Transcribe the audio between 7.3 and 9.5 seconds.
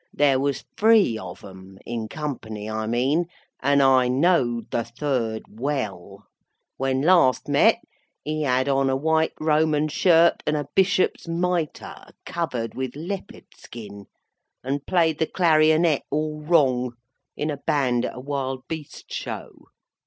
met, he had on a white